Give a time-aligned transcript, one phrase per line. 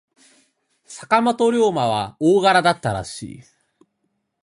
[0.87, 3.43] 坂本龍馬は大柄だったらしい。